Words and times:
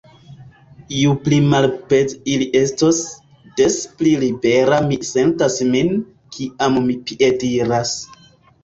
Ju 0.99 1.11
pli 1.25 1.37
malpeze 1.51 2.17
ili 2.37 2.47
estos, 2.61 3.03
des 3.61 3.77
pli 4.01 4.17
libera 4.25 4.83
mi 4.89 5.01
sentas 5.13 5.61
min, 5.77 5.95
kiam 6.37 6.83
mi 6.91 6.99
piediras. 7.11 7.99